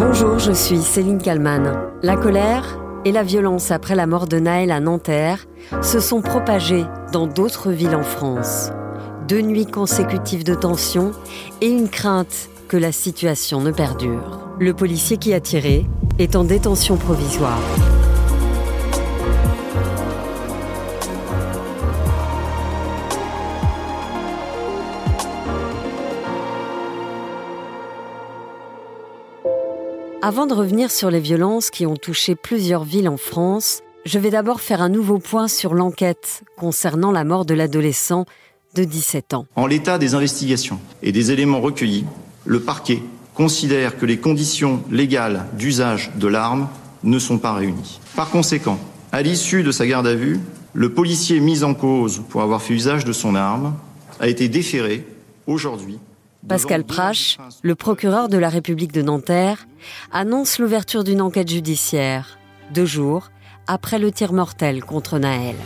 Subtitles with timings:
[0.00, 1.74] Bonjour, je suis Céline Kalman.
[2.02, 5.46] La colère et la violence après la mort de Naël à Nanterre
[5.82, 8.70] se sont propagées dans d'autres villes en France.
[9.28, 11.12] Deux nuits consécutives de tension
[11.60, 14.40] et une crainte que la situation ne perdure.
[14.58, 15.84] Le policier qui a tiré
[16.18, 17.60] est en détention provisoire.
[30.30, 34.30] Avant de revenir sur les violences qui ont touché plusieurs villes en France, je vais
[34.30, 38.26] d'abord faire un nouveau point sur l'enquête concernant la mort de l'adolescent
[38.76, 39.46] de 17 ans.
[39.56, 42.04] En l'état des investigations et des éléments recueillis,
[42.44, 43.02] le parquet
[43.34, 46.68] considère que les conditions légales d'usage de l'arme
[47.02, 47.98] ne sont pas réunies.
[48.14, 48.78] Par conséquent,
[49.10, 50.38] à l'issue de sa garde à vue,
[50.74, 53.74] le policier mis en cause pour avoir fait usage de son arme
[54.20, 55.04] a été déféré
[55.48, 55.98] aujourd'hui
[56.48, 59.66] Pascal Prache, le procureur de la République de Nanterre,
[60.10, 62.38] annonce l'ouverture d'une enquête judiciaire,
[62.72, 63.30] deux jours
[63.66, 65.56] après le tir mortel contre Naël.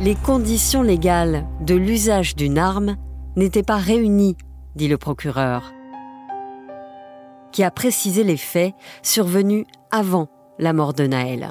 [0.00, 2.96] Les conditions légales de l'usage d'une arme
[3.36, 4.36] n'étaient pas réunies,
[4.76, 5.72] dit le procureur,
[7.50, 11.50] qui a précisé les faits survenus avant la mort de Naël.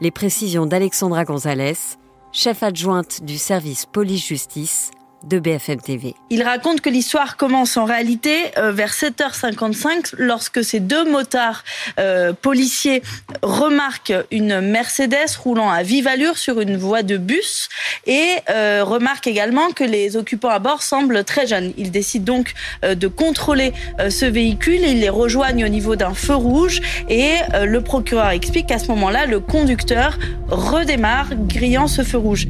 [0.00, 1.96] Les précisions d'Alexandra Gonzalez,
[2.32, 4.90] chef adjointe du service police-justice
[5.24, 6.14] de BFM TV.
[6.30, 11.64] Il raconte que l'histoire commence en réalité euh, vers 7h55 lorsque ces deux motards
[11.98, 13.02] euh, policiers
[13.42, 17.68] remarquent une Mercedes roulant à vive allure sur une voie de bus
[18.06, 21.72] et euh, remarquent également que les occupants à bord semblent très jeunes.
[21.76, 23.72] Ils décident donc de contrôler
[24.08, 24.80] ce véhicule.
[24.80, 29.26] Ils les rejoignent au niveau d'un feu rouge et le procureur explique qu'à ce moment-là,
[29.26, 30.18] le conducteur
[30.48, 32.46] redémarre grillant ce feu rouge.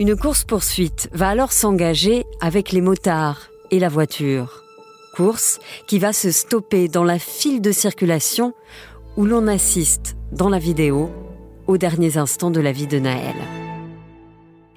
[0.00, 4.64] Une course-poursuite va alors s'engager avec les motards et la voiture.
[5.14, 8.54] Course qui va se stopper dans la file de circulation
[9.18, 11.10] où l'on assiste, dans la vidéo,
[11.66, 13.36] aux derniers instants de la vie de Naël.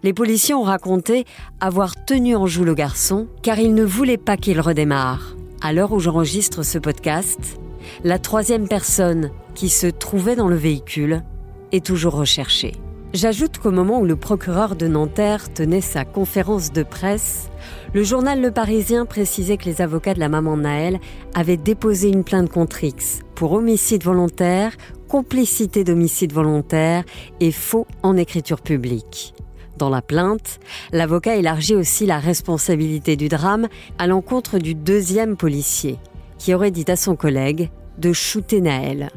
[0.04, 1.24] Les policiers ont raconté
[1.62, 5.38] avoir tenu en joue le garçon car ils ne voulaient pas qu'il redémarre.
[5.62, 7.62] À l'heure où j'enregistre ce podcast,
[8.04, 11.24] la troisième personne qui se trouvait dans le véhicule
[11.72, 12.74] est toujours recherchée.
[13.14, 17.52] J'ajoute qu'au moment où le procureur de Nanterre tenait sa conférence de presse,
[17.94, 21.00] le journal Le Parisien précisait que les avocats de la maman Naël
[21.36, 24.76] avaient déposé une plainte contre X pour homicide volontaire,
[25.08, 27.04] complicité d'homicide volontaire
[27.40, 29.36] et faux en écriture publique.
[29.78, 30.60] Dans la plainte,
[30.92, 33.68] l'avocat élargit aussi la responsabilité du drame
[34.00, 36.00] à l'encontre du deuxième policier,
[36.40, 37.70] qui aurait dit à son collègue
[38.00, 39.12] de shooter Naël.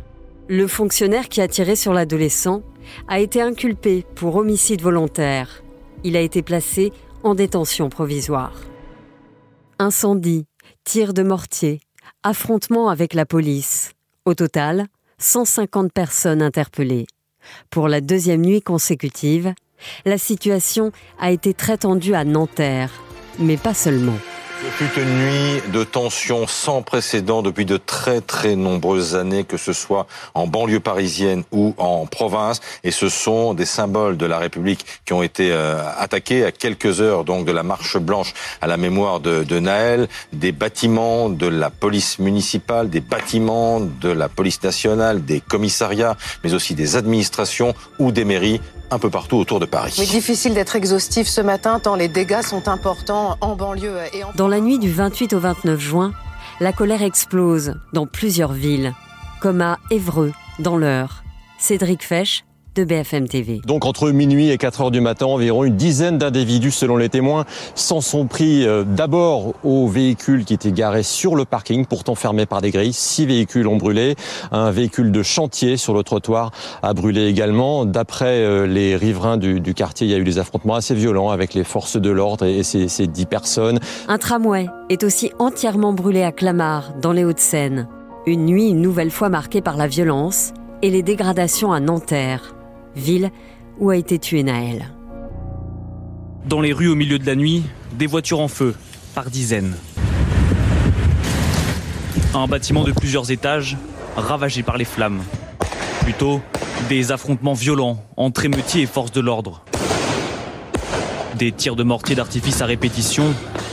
[0.49, 2.62] Le fonctionnaire qui a tiré sur l'adolescent
[3.09, 5.63] a été inculpé pour homicide volontaire.
[6.05, 6.93] Il a été placé
[7.23, 8.55] en détention provisoire.
[9.79, 10.47] Incendie,
[10.85, 11.81] tir de mortier,
[12.23, 13.93] affrontement avec la police.
[14.25, 14.87] Au total,
[15.19, 17.07] 150 personnes interpellées.
[17.71, 19.55] Pour la deuxième nuit consécutive,
[20.05, 22.91] la situation a été très tendue à Nanterre,
[23.39, 24.19] mais pas seulement.
[24.59, 29.75] Ce une nuit de tension sans précédent depuis de très très nombreuses années, que ce
[29.75, 32.61] soit en banlieue parisienne ou en province.
[32.83, 37.03] Et ce sont des symboles de la République qui ont été euh, attaqués à quelques
[37.03, 41.47] heures donc de la marche blanche à la mémoire de, de Naël, des bâtiments de
[41.47, 47.75] la police municipale, des bâtiments de la police nationale, des commissariats, mais aussi des administrations
[47.99, 48.61] ou des mairies
[48.91, 49.95] un peu partout autour de Paris.
[49.99, 54.33] Oui, difficile d'être exhaustif ce matin tant les dégâts sont importants en banlieue et en...
[54.37, 56.13] Dans la nuit du 28 au 29 juin,
[56.61, 58.95] la colère explose dans plusieurs villes,
[59.41, 61.23] comme à Évreux, dans l'Eure.
[61.59, 62.45] Cédric Fesch,
[62.76, 63.60] de BFM TV.
[63.64, 67.47] Donc entre minuit et 4 heures du matin, environ une dizaine d'individus, selon les témoins,
[67.75, 72.44] s'en sont pris euh, d'abord aux véhicules qui étaient garés sur le parking, pourtant fermés
[72.44, 72.92] par des grilles.
[72.92, 74.14] Six véhicules ont brûlé.
[74.53, 76.50] Un véhicule de chantier sur le trottoir
[76.82, 77.87] a brûlé également.
[77.87, 81.31] D'après euh, les riverains du, du, quartier, il y a eu des affrontements assez violents
[81.31, 83.81] avec les forces de l'ordre et ces, ces dix personnes.
[84.06, 87.88] Un tramway est aussi entièrement brûlé à Clamart, dans les Hauts-de-Seine.
[88.26, 90.52] Une nuit une nouvelle fois marquée par la violence
[90.82, 92.56] et les dégradations à Nanterre
[92.96, 93.31] ville
[93.78, 94.93] où a été tué Naël.
[96.48, 97.62] Dans les rues au milieu de la nuit,
[97.93, 98.75] des voitures en feu,
[99.14, 99.76] par dizaines.
[102.34, 103.76] Un bâtiment de plusieurs étages,
[104.16, 105.22] ravagé par les flammes.
[106.02, 106.40] Plutôt,
[106.88, 109.64] des affrontements violents entre émeutiers et forces de l'ordre.
[111.37, 113.25] Des tirs de mortier d'artifice à répétition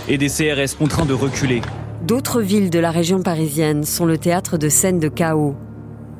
[0.07, 1.61] et des CRS contraints de reculer.
[2.01, 5.55] D'autres villes de la région parisienne sont le théâtre de scènes de chaos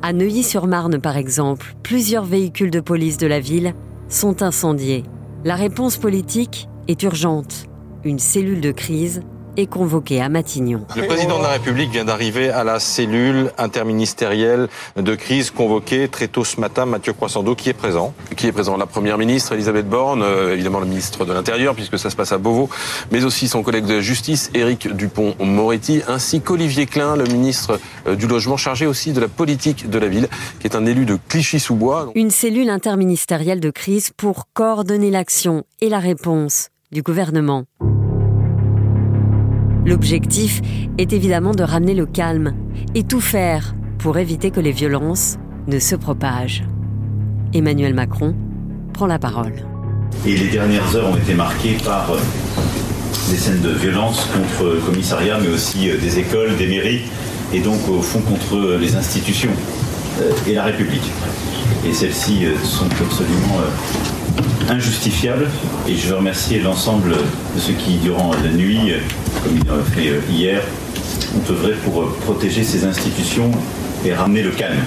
[0.04, 3.74] à Neuilly-sur-Marne, par exemple, plusieurs véhicules de police de la ville
[4.10, 5.04] sont incendiés.
[5.46, 7.68] La réponse politique est urgente.
[8.04, 9.22] Une cellule de crise
[9.58, 10.86] est convoqué à Matignon.
[10.96, 16.28] Le président de la République vient d'arriver à la cellule interministérielle de crise convoquée très
[16.28, 16.86] tôt ce matin.
[16.86, 18.14] Mathieu Croissando qui est présent.
[18.36, 18.78] Qui est présent?
[18.78, 22.32] La Première ministre Elisabeth Borne, euh, évidemment le ministre de l'Intérieur puisque ça se passe
[22.32, 22.70] à Beauvau,
[23.12, 28.16] mais aussi son collègue de la Justice Éric Dupont-Moretti, ainsi qu'Olivier Klein, le ministre euh,
[28.16, 30.28] du Logement chargé aussi de la politique de la ville,
[30.60, 32.12] qui est un élu de Clichy-sous-Bois.
[32.16, 37.66] Une cellule interministérielle de crise pour coordonner l'action et la réponse du gouvernement.
[39.86, 40.62] L'objectif
[40.98, 42.54] est évidemment de ramener le calme
[42.96, 45.38] et tout faire pour éviter que les violences
[45.68, 46.64] ne se propagent.
[47.54, 48.34] Emmanuel Macron
[48.94, 49.54] prend la parole.
[50.26, 52.18] Et les dernières heures ont été marquées par euh,
[53.30, 57.02] des scènes de violence contre le commissariat, mais aussi euh, des écoles, des mairies,
[57.54, 59.52] et donc au fond contre euh, les institutions
[60.48, 61.12] et la République.
[61.86, 63.58] Et celles-ci sont absolument
[64.70, 65.48] injustifiables.
[65.88, 68.94] Et je veux remercier l'ensemble de ceux qui, durant la nuit,
[69.44, 70.62] comme ils l'ont fait hier,
[71.36, 73.52] ont œuvré pour protéger ces institutions
[74.06, 74.84] et ramener le calme.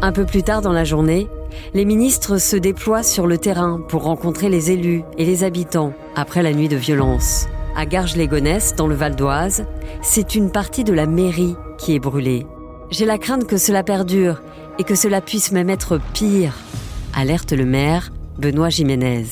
[0.00, 1.28] Un peu plus tard dans la journée,
[1.74, 6.42] les ministres se déploient sur le terrain pour rencontrer les élus et les habitants après
[6.42, 7.46] la nuit de violence.
[7.76, 9.64] À Garges-les-Gonesse, dans le Val d'Oise,
[10.02, 12.46] c'est une partie de la mairie qui est brûlée.
[12.90, 14.42] J'ai la crainte que cela perdure
[14.78, 16.54] et que cela puisse même être pire,
[17.14, 19.24] alerte le maire Benoît Jiménez.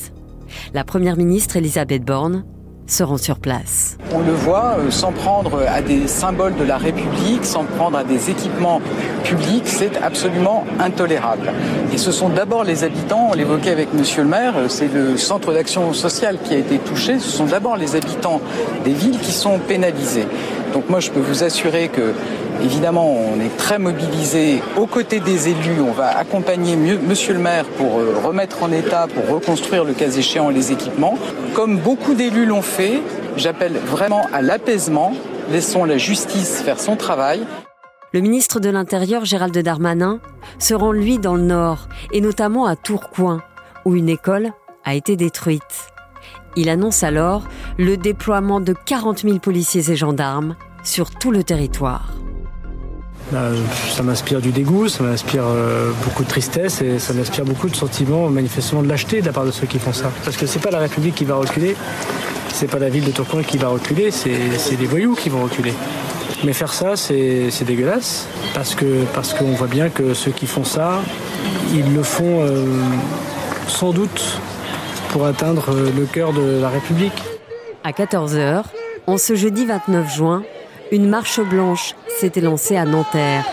[0.74, 2.44] La première ministre Elisabeth Borne
[2.86, 3.96] se rend sur place.
[4.12, 8.04] On le voit, euh, s'en prendre à des symboles de la République, s'en prendre à
[8.04, 8.80] des équipements
[9.22, 11.52] publics, c'est absolument intolérable.
[11.92, 15.16] Et ce sont d'abord les habitants, on l'évoquait avec Monsieur le maire, euh, c'est le
[15.16, 18.40] centre d'action sociale qui a été touché, ce sont d'abord les habitants
[18.84, 20.26] des villes qui sont pénalisés.
[20.72, 22.14] Donc moi je peux vous assurer que
[22.62, 25.81] Évidemment, on est très mobilisé aux côtés des élus.
[25.81, 30.11] On va accompagner Monsieur le maire pour euh, remettre en état, pour reconstruire le cas
[30.11, 31.17] échéant les équipements.
[31.55, 33.00] Comme beaucoup d'élus l'ont fait,
[33.37, 35.14] j'appelle vraiment à l'apaisement.
[35.50, 37.46] Laissons la justice faire son travail.
[38.12, 40.20] Le ministre de l'Intérieur, Gérald Darmanin,
[40.58, 43.40] se rend lui dans le nord, et notamment à Tourcoing,
[43.87, 44.50] où une école
[44.84, 45.90] a été détruite.
[46.56, 47.44] Il annonce alors
[47.79, 52.12] le déploiement de 40 000 policiers et gendarmes sur tout le territoire.
[53.32, 53.50] Bah,
[53.88, 57.76] ça m'inspire du dégoût, ça m'inspire euh, beaucoup de tristesse et ça m'inspire beaucoup de
[57.76, 60.11] sentiments manifestement de lâcheté de la part de ceux qui font ça.
[60.25, 61.76] Parce que c'est pas la République qui va reculer,
[62.52, 65.73] c'est pas la ville de Tourcoing qui va reculer, c'est des voyous qui vont reculer.
[66.43, 70.64] Mais faire ça, c'est dégueulasse parce que parce qu'on voit bien que ceux qui font
[70.64, 71.00] ça,
[71.73, 72.64] ils le font euh,
[73.69, 74.41] sans doute
[75.10, 77.22] pour atteindre euh, le cœur de la République.
[77.84, 78.62] À 14h,
[79.06, 80.42] en ce jeudi 29 juin,
[80.92, 83.44] une marche blanche s'était lancée à Nanterre.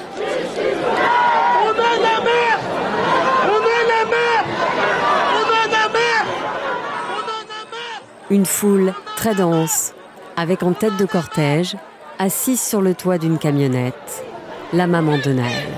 [8.30, 9.94] Une foule très dense,
[10.36, 11.78] avec en tête de cortège,
[12.20, 14.26] assise sur le toit d'une camionnette,
[14.74, 15.77] la maman de Naël.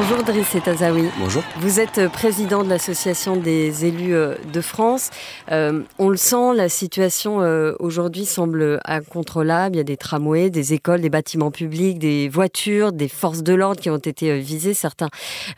[0.00, 1.08] Bonjour Driss Tazawi.
[1.18, 1.42] Bonjour.
[1.58, 5.10] Vous êtes euh, président de l'association des élus euh, de France.
[5.50, 7.38] Euh, on le sent, la situation
[7.80, 9.74] aujourd'hui semble incontrôlable.
[9.74, 13.54] Il y a des tramways, des écoles, des bâtiments publics, des voitures, des forces de
[13.54, 14.72] l'ordre qui ont été visées.
[14.72, 15.08] Certains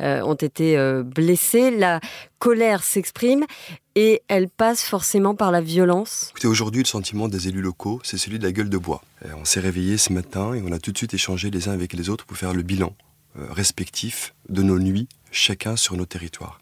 [0.00, 1.70] ont été blessés.
[1.70, 2.00] La
[2.38, 3.44] colère s'exprime
[3.94, 6.28] et elle passe forcément par la violence.
[6.30, 9.02] Écoutez, aujourd'hui, le sentiment des élus locaux, c'est celui de la gueule de bois.
[9.38, 11.92] On s'est réveillé ce matin et on a tout de suite échangé les uns avec
[11.92, 12.94] les autres pour faire le bilan
[13.34, 16.60] respectifs de nos nuits, chacun sur nos territoires.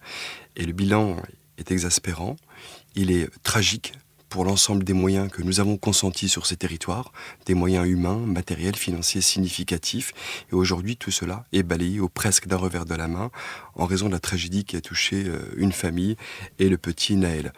[0.56, 1.16] Et le bilan
[1.56, 2.36] est exaspérant,
[2.94, 3.92] il est tragique
[4.28, 7.12] pour l'ensemble des moyens que nous avons consentis sur ces territoires,
[7.46, 10.12] des moyens humains, matériels, financiers significatifs.
[10.52, 13.30] Et aujourd'hui, tout cela est balayé au presque d'un revers de la main
[13.74, 16.16] en raison de la tragédie qui a touché euh, une famille
[16.58, 17.52] et le petit Naël.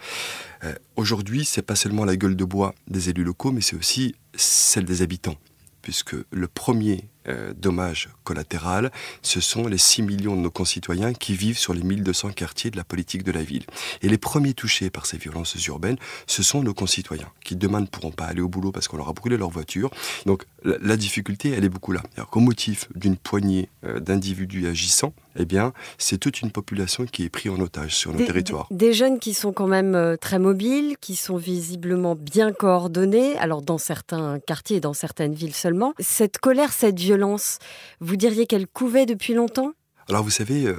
[0.64, 4.14] Euh, aujourd'hui, c'est pas seulement la gueule de bois des élus locaux, mais c'est aussi
[4.34, 5.36] celle des habitants
[5.82, 8.90] puisque le premier euh, dommage collatéral,
[9.22, 12.76] ce sont les 6 millions de nos concitoyens qui vivent sur les 1200 quartiers de
[12.76, 13.64] la politique de la ville.
[14.02, 15.96] Et les premiers touchés par ces violences urbaines,
[16.26, 19.08] ce sont nos concitoyens, qui demain ne pourront pas aller au boulot parce qu'on leur
[19.08, 19.90] a brûlé leur voiture.
[20.26, 22.02] Donc la, difficulté, elle est beaucoup là.
[22.30, 27.28] Qu'au motif d'une poignée euh, d'individus agissants, eh bien, c'est toute une population qui est
[27.28, 28.66] prise en otage sur nos territoires.
[28.70, 33.62] Des, jeunes qui sont quand même euh, très mobiles, qui sont visiblement bien coordonnés, alors
[33.62, 35.94] dans certains quartiers, dans certaines villes seulement.
[35.98, 37.58] Cette colère, cette violence,
[38.00, 39.72] vous diriez qu'elle couvait depuis longtemps?
[40.08, 40.76] Alors vous savez, euh,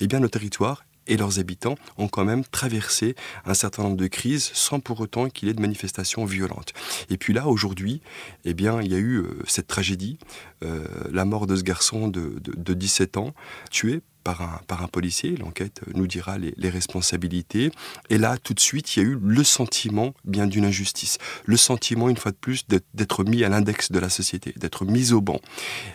[0.00, 4.06] eh bien, nos territoires et leurs habitants ont quand même traversé un certain nombre de
[4.06, 6.72] crises sans pour autant qu'il y ait de manifestations violentes.
[7.10, 8.00] Et puis là, aujourd'hui,
[8.44, 10.18] eh bien, il y a eu euh, cette tragédie,
[10.62, 13.34] euh, la mort de ce garçon de, 17 ans,
[13.70, 15.36] tué par un, par un policier.
[15.36, 17.70] L'enquête nous dira les, les, responsabilités.
[18.10, 21.18] Et là, tout de suite, il y a eu le sentiment bien d'une injustice.
[21.44, 22.64] Le sentiment, une fois de plus,
[22.94, 25.40] d'être mis à l'index de la société, d'être mis au banc.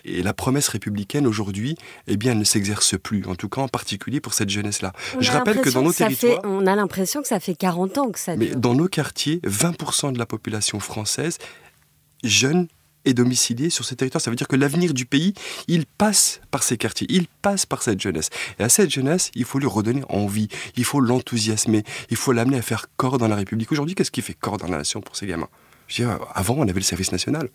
[0.05, 1.75] Et la promesse républicaine aujourd'hui,
[2.07, 4.93] eh bien, elle ne s'exerce plus, en tout cas en particulier pour cette jeunesse-là.
[5.19, 6.39] Je rappelle que dans nos territoires...
[6.43, 8.49] on a l'impression que ça fait 40 ans que ça dure.
[8.49, 11.37] Mais dans nos quartiers, 20% de la population française,
[12.23, 12.67] jeune,
[13.05, 14.21] est domicilié sur ces territoires.
[14.21, 15.33] Ça veut dire que l'avenir du pays,
[15.67, 18.29] il passe par ces quartiers, il passe par cette jeunesse.
[18.59, 22.57] Et à cette jeunesse, il faut lui redonner envie, il faut l'enthousiasmer, il faut l'amener
[22.57, 23.71] à faire corps dans la République.
[23.71, 25.49] Aujourd'hui, qu'est-ce qui fait corps dans la nation pour ces gamins?
[26.35, 27.49] Avant, on avait le service national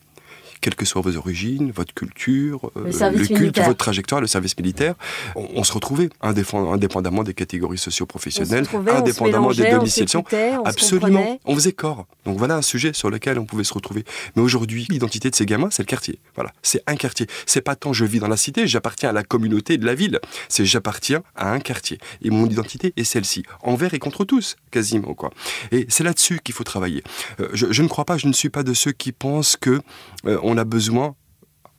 [0.60, 4.94] quelles que soient vos origines, votre culture, euh, le, culte, votre trajectoire, le service militaire,
[5.34, 10.24] on, se retrouvait indépendamment des catégories socio-professionnelles, indépendamment des domiciliations.
[10.64, 12.06] Absolument, on faisait corps.
[12.24, 14.04] Donc voilà un sujet sur lequel on pouvait se retrouver.
[14.36, 16.18] Mais aujourd'hui, l'identité de ces gamins, c'est le quartier.
[16.34, 17.26] Voilà, c'est un quartier.
[17.46, 20.20] C'est pas tant je vis dans la cité, j'appartiens à la communauté de la ville.
[20.48, 21.98] C'est j'appartiens à un quartier.
[22.22, 25.30] Et mon identité est celle-ci, envers et contre tous, quasiment quoi.
[25.72, 27.02] Et c'est là-dessus qu'il faut travailler.
[27.40, 29.80] Euh, je, ne crois pas, je ne suis pas de ceux qui pensent que
[30.26, 31.16] euh, on a besoin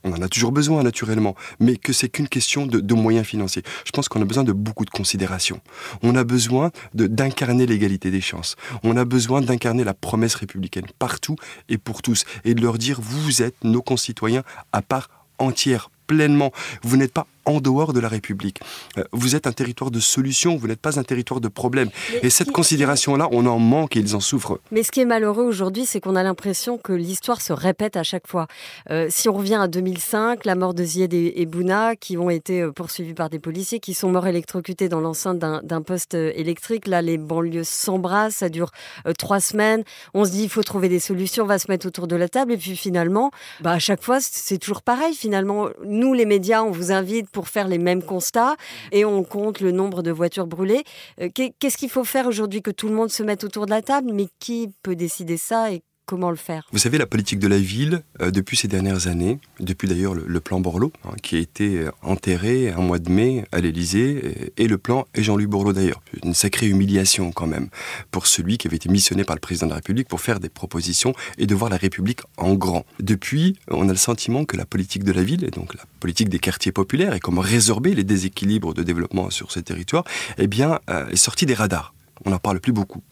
[0.06, 3.62] on en a toujours besoin naturellement, mais que c'est qu'une question de, moyens financiers.
[3.84, 5.60] Je pense qu'on a besoin de beaucoup de considération.
[6.02, 8.54] On a besoin d'incarner l'égalité des chances.
[8.84, 11.34] On a besoin d'incarner la promesse républicaine partout
[11.68, 16.52] et pour tous, et de leur dire vous êtes nos concitoyens à part entière, pleinement.
[16.82, 18.60] Vous n'êtes pas en dehors de la République.
[18.98, 21.90] Euh, vous êtes un territoire de solution, vous n'êtes pas un territoire de problème.
[22.22, 24.58] et cette considération-là, on en manque et ils en souffrent.
[24.72, 28.02] Mais ce qui est malheureux aujourd'hui, c'est qu'on a l'impression que l'histoire se répète à
[28.02, 28.46] chaque fois.
[28.90, 32.62] Euh, si on revient à 2005, la mort de Zied et, Bouna, qui ont été
[32.62, 36.86] euh, poursuivis par des policiers, qui sont morts électrocutés dans l'enceinte d'un poste électrique.
[36.88, 38.70] Là, les banlieues s'embrassent, ça dure
[39.18, 39.84] trois semaines.
[40.14, 42.28] On se dit, il faut trouver des solutions, on va se mettre autour de la
[42.28, 42.52] table.
[42.52, 45.14] Et puis finalement, bah, à chaque fois, c'est toujours pareil.
[45.14, 48.56] Finalement, nous, les médias, on vous invite pour faire les mêmes constats
[48.92, 50.84] et on compte le nombre de voitures brûlées.
[51.20, 53.82] Euh, qu'est-ce qu'il faut faire aujourd'hui que tout le monde se mette autour de la
[53.82, 54.10] table?
[54.14, 55.68] Mais qui peut décider ça
[56.06, 59.40] Comment le faire Vous savez, la politique de la ville, euh, depuis ces dernières années,
[59.58, 63.44] depuis d'ailleurs le, plan Borloo, hein, qui a été euh, enterré un mois de mai
[63.50, 66.00] à l'Élysée, et, le plan et Jean-Louis Borloo d'ailleurs.
[66.22, 67.70] Une sacrée humiliation quand même
[68.12, 70.48] pour celui qui avait été missionné par le président de la République pour faire des
[70.48, 72.86] propositions et de voir la République en grand.
[73.00, 76.28] Depuis, on a le sentiment que la politique de la ville, et donc la politique
[76.28, 80.04] des quartiers populaires, et comment résorber les déséquilibres de développement sur ces territoires,
[80.38, 81.94] eh bien, euh, est sortie des radars.
[82.24, 83.02] On n'en parle plus beaucoup.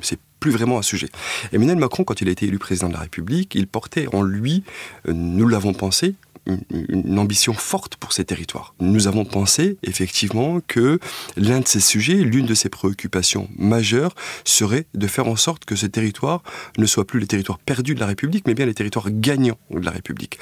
[0.44, 1.08] Plus vraiment un sujet.
[1.54, 4.62] Emmanuel Macron, quand il a été élu président de la République, il portait en lui,
[5.08, 8.74] euh, nous l'avons pensé, une, ambition forte pour ces territoires.
[8.78, 10.98] Nous avons pensé effectivement que
[11.38, 15.76] l'un de ces sujets, l'une de ses préoccupations majeures serait de faire en sorte que
[15.76, 16.42] ces territoires
[16.76, 19.82] ne soient plus les territoires perdus de la République, mais bien les territoires gagnants de
[19.82, 20.38] la République.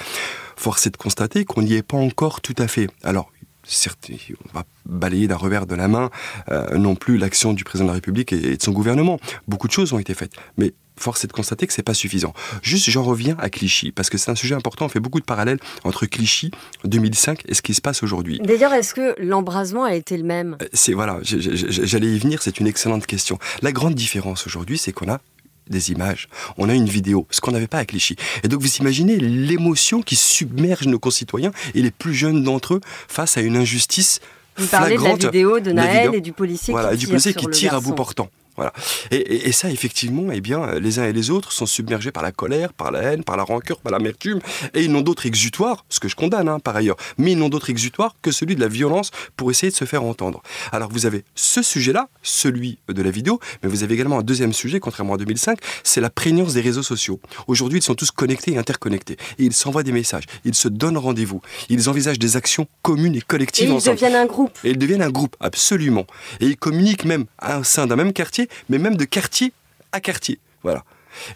[0.56, 2.88] Force est de constater qu'on n'y est pas encore tout à fait.
[3.04, 3.30] Alors,
[3.64, 6.11] on va balayer d'un revers de la main
[6.50, 9.19] euh, non plus l'action du président de la République et, de son gouvernement.
[9.49, 12.33] Beaucoup de choses ont été faites, mais force est de constater que c'est pas suffisant.
[12.62, 14.87] Juste, j'en reviens à Clichy parce que c'est un sujet important.
[14.87, 16.50] On fait beaucoup de parallèles entre Clichy
[16.85, 18.40] 2005 et ce qui se passe aujourd'hui.
[18.42, 20.57] D'ailleurs, est-ce que l'embrasement a été le même?
[20.62, 22.42] Euh, C'est voilà, j'allais y venir.
[22.42, 23.38] C'est une excellente question.
[23.62, 25.21] La grande différence aujourd'hui, c'est qu'on a
[25.69, 26.28] des images,
[26.59, 28.16] on a une vidéo, ce qu'on n'avait pas à Clichy.
[28.42, 32.81] Et donc vous imaginez l'émotion qui submerge nos concitoyens et les plus jeunes d'entre eux
[33.09, 34.21] face à une injustice
[34.57, 37.47] vous parlez de la vidéo de Naël et du policier qui tire, du policier qui
[37.47, 38.28] tire à bout portant.
[38.62, 38.75] Voilà.
[39.11, 42.73] Et, ça, effectivement, eh bien, les uns et les autres sont submergés par la colère,
[42.73, 44.38] par la haine, par la rancœur, par l'amertume,
[44.75, 47.49] et ils n'ont d'autre exutoire, ce que je condamne hein, par ailleurs, mais ils n'ont
[47.49, 50.42] d'autre exutoire que celui de la violence pour essayer de se faire entendre.
[50.71, 54.52] Alors vous avez ce sujet-là, celui de la vidéo, mais vous avez également un deuxième
[54.52, 57.19] sujet, contrairement à 2005, c'est la prégnance des réseaux sociaux.
[57.49, 60.99] Aujourd'hui, ils sont tous connectés et interconnectés, et ils s'envoient des messages, ils se donnent
[60.99, 64.57] rendez-vous, ils envisagent des actions communes et collectives et ils deviennent un groupe.
[64.62, 66.07] Et ils deviennent un groupe, absolument.
[66.38, 69.52] Et ils communiquent même au sein d'un même quartier mais même de quartier
[69.92, 70.38] à quartier.
[70.62, 70.85] Voilà.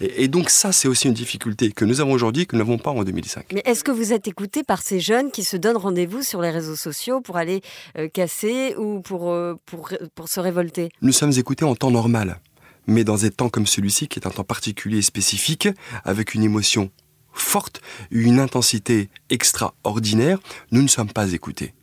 [0.00, 2.90] Et, donc ça, c'est aussi une difficulté que nous avons aujourd'hui que nous n'avons pas
[2.90, 3.46] en 2005.
[3.52, 6.50] Mais est-ce que vous êtes écouté par ces jeunes qui se donnent rendez-vous sur les
[6.50, 7.60] réseaux sociaux pour aller
[7.98, 10.90] euh, casser ou pour, euh, pour, pour se révolter?
[11.02, 12.40] Nous sommes écoutés en temps normal,
[12.86, 15.68] mais dans des temps comme celui-ci, qui est un temps particulier et spécifique,
[16.04, 16.90] avec une émotion
[17.32, 20.38] forte, une intensité extraordinaire,
[20.70, 21.74] nous ne sommes pas écoutés.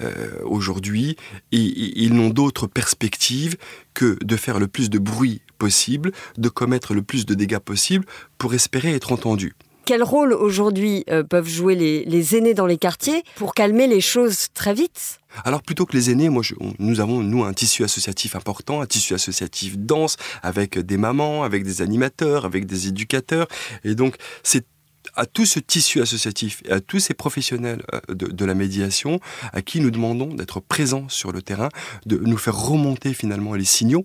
[0.00, 1.16] Euh, aujourd'hui,
[1.50, 3.56] ils n'ont d'autre perspective
[3.94, 8.04] que de faire le plus de bruit possible, de commettre le plus de dégâts possible
[8.38, 9.54] pour espérer être entendus.
[9.84, 14.46] Quel rôle aujourd'hui euh, peuvent jouer les, aînés dans les quartiers pour calmer les choses
[14.54, 15.18] très vite?
[15.44, 16.42] Alors plutôt que les aînés, moi,
[16.78, 21.64] nous avons nous un tissu associatif important, un tissu associatif dense, avec des mamans, avec
[21.64, 23.48] des animateurs, avec des éducateurs,
[23.82, 24.66] et donc c'est
[25.14, 29.20] à tout ce tissu associatif et à tous ces professionnels euh, de, la médiation
[29.52, 31.68] à qui nous demandons d'être présents sur le terrain,
[32.06, 34.04] de nous faire remonter finalement les signaux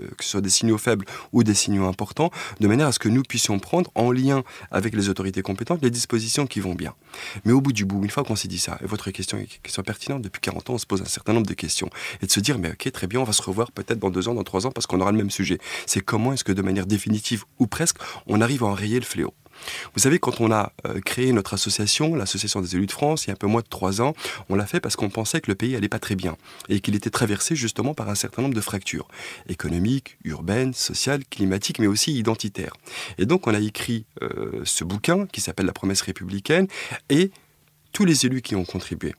[0.00, 2.30] euh, que ce soit des signaux faibles ou des signaux importants,
[2.60, 5.90] de manière à ce que nous puissions prendre en lien avec les autorités compétentes les
[5.90, 6.94] dispositions qui vont bien.
[7.44, 9.82] Mais au bout du bout, une fois qu'on s'est dit ça, et votre question est
[9.82, 11.90] pertinente, depuis 40 ans on se pose un certain nombre de questions,
[12.22, 14.28] et de se dire, mais ok, très bien, on va se revoir peut-être dans deux
[14.28, 15.58] ans, dans trois ans, parce qu'on aura le même sujet.
[15.86, 19.34] C'est comment est-ce que de manière définitive ou presque, on arrive à enrayer le fléau?
[19.94, 23.28] Vous savez, quand on a euh, créé notre association, l'Association des élus de France, il
[23.28, 24.14] y a un peu moins de trois ans,
[24.48, 26.36] on l'a fait parce qu'on pensait que le pays allait pas très bien
[26.68, 29.08] et qu'il était traversé justement par un certain nombre de fractures
[29.48, 32.74] économiques, urbaines, sociales, climatiques, mais aussi identitaires.
[33.18, 36.68] Et donc on a écrit euh, ce bouquin qui s'appelle La promesse républicaine
[37.10, 37.30] et
[37.92, 39.14] tous les élus qui ont contribué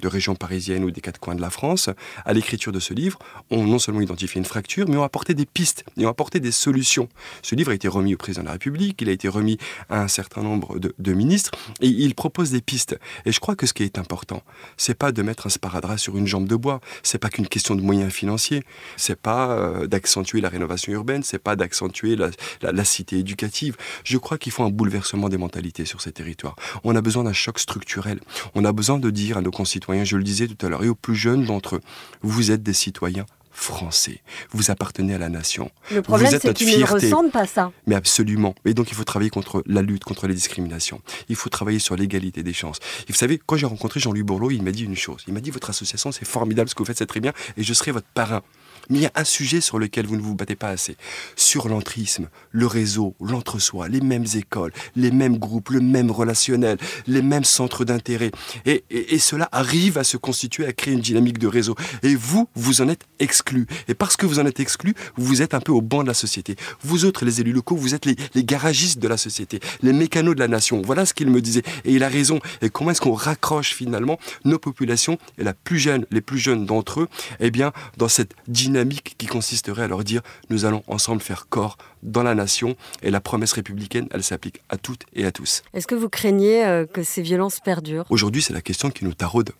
[0.00, 1.90] de régions parisiennes ou des quatre coins de la France,
[2.24, 3.18] à l'écriture de ce livre,
[3.50, 6.52] ont non seulement identifié une fracture, mais ont apporté des pistes et ont apporté des
[6.52, 7.08] solutions.
[7.42, 10.02] Ce livre a été remis au président de la République, il a été remis à
[10.02, 12.98] un certain nombre de, ministres, et il propose des pistes.
[13.24, 14.42] Et je crois que ce qui est important,
[14.76, 17.74] c'est pas de mettre un sparadrap sur une jambe de bois, c'est pas qu'une question
[17.74, 18.62] de moyens financiers,
[18.96, 22.30] c'est pas euh, d'accentuer la rénovation urbaine, c'est pas d'accentuer la,
[22.62, 23.76] la cité éducative.
[24.04, 26.56] Je crois qu'il faut un bouleversement des mentalités sur ces territoires.
[26.84, 28.20] On a besoin d'un choc structurel.
[28.54, 30.88] On a besoin de dire à nos concitoyens je le disais tout à l'heure, et
[30.88, 31.80] aux plus jeunes d'entre eux,
[32.22, 34.22] vous êtes des citoyens français.
[34.52, 35.70] Vous appartenez à la nation.
[35.92, 37.72] Le problème, c'est qu'ils ne ressentent pas ça.
[37.86, 38.54] Mais absolument.
[38.64, 41.02] Et donc, il faut travailler contre la lutte contre les discriminations.
[41.28, 42.78] Il faut travailler sur l'égalité des chances.
[43.08, 45.24] Et vous savez, quand j'ai rencontré Jean-Louis Bourlot, il m'a dit une chose.
[45.26, 47.62] Il m'a dit, votre association, c'est formidable, ce que vous faites, c'est très bien, et
[47.62, 48.42] je serai votre parrain.
[48.88, 50.96] Mais il y a un sujet sur lequel vous ne vous battez pas assez.
[51.36, 57.22] Sur l'entrisme, le réseau, l'entre-soi, les mêmes écoles, les mêmes groupes, le même relationnel, les
[57.22, 58.30] mêmes centres d'intérêt.
[58.66, 58.84] Et,
[59.18, 61.76] cela arrive à se constituer, à créer une dynamique de réseau.
[62.02, 63.66] Et vous, vous en êtes exclus.
[63.86, 66.14] Et parce que vous en êtes exclus, vous êtes un peu au banc de la
[66.14, 66.56] société.
[66.82, 70.40] Vous autres, les élus locaux, vous êtes les, garagistes de la société, les mécanos de
[70.40, 70.82] la nation.
[70.84, 71.62] Voilà ce qu'il me disait.
[71.84, 72.40] Et il a raison.
[72.62, 76.66] Et comment est-ce qu'on raccroche finalement nos populations, et la plus jeune, les plus jeunes
[76.66, 77.08] d'entre eux,
[77.40, 78.69] eh bien, dans cette dynamique
[79.16, 83.20] qui consisterait à leur dire nous allons ensemble faire corps dans la nation et la
[83.20, 85.62] promesse républicaine, elle s'applique à toutes et à tous.
[85.74, 88.06] Est-ce que vous craignez euh, que ces violences perdurent?
[88.10, 89.52] Aujourd'hui, c'est la question qui nous taraude.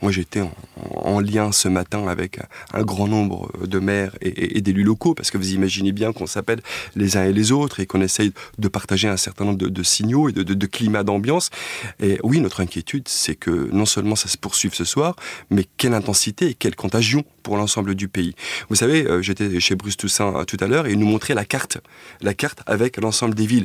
[0.00, 0.42] Moi, j'étais
[0.94, 2.38] en, lien ce matin avec
[2.72, 6.60] un grand nombre de maires et, d'élus locaux, parce que vous imaginez bien qu'on s'appelle
[6.94, 10.28] les uns et les autres et qu'on essaye de partager un certain nombre de, signaux
[10.28, 11.50] et de, de climat d'ambiance.
[12.00, 15.16] Et oui, notre inquiétude, c'est que non seulement ça se poursuive ce soir,
[15.50, 18.34] mais quelle intensité et quelle contagion pour l'ensemble du pays.
[18.68, 21.32] Vous savez, euh, j'étais chez Bruce Toussaint euh, tout à l'heure et il nous montrait
[21.32, 21.78] la carte,
[22.20, 23.64] la carte avec l'ensemble des villes.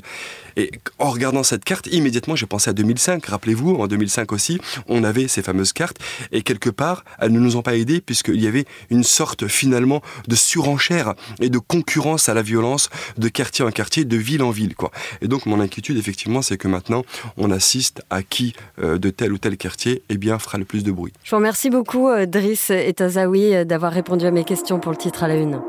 [0.55, 3.25] Et en regardant cette carte, immédiatement, j'ai pensé à 2005.
[3.25, 5.97] Rappelez-vous, en 2005 aussi, on avait ces fameuses cartes
[6.31, 10.01] et quelque part, elles ne nous ont pas aidés puisqu'il y avait une sorte finalement
[10.29, 14.51] de surenchère et de concurrence à la violence de quartier en quartier, de ville en
[14.51, 14.75] ville.
[14.75, 14.91] Quoi.
[15.21, 17.03] Et donc mon inquiétude, effectivement, c'est que maintenant,
[17.35, 20.85] on assiste à qui euh, de tel ou tel quartier eh bien, fera le plus
[20.85, 21.11] de bruit.
[21.25, 25.23] Je vous remercie beaucoup, Driss Etazaoui, euh, d'avoir répondu à mes questions pour le titre
[25.23, 25.59] à la une.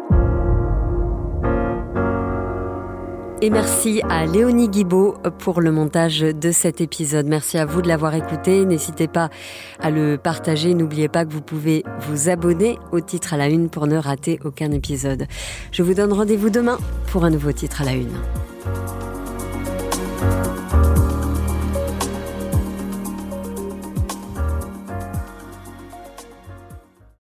[3.41, 7.25] Et merci à Léonie Guibaud pour le montage de cet épisode.
[7.27, 8.67] Merci à vous de l'avoir écouté.
[8.67, 9.31] N'hésitez pas
[9.81, 10.75] à le partager.
[10.75, 14.39] N'oubliez pas que vous pouvez vous abonner au titre à la une pour ne rater
[14.45, 15.27] aucun épisode.
[15.73, 18.13] Je vous donne rendez-vous demain pour un nouveau titre à la une.